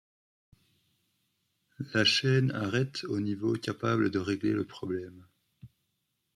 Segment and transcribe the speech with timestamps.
[1.93, 5.27] La chaîne arrête au niveau capable de régler le problème.